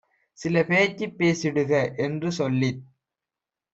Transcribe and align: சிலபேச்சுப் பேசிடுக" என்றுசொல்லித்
சிலபேச்சுப் 0.37 1.13
பேசிடுக" 1.19 1.71
என்றுசொல்லித் 1.97 2.81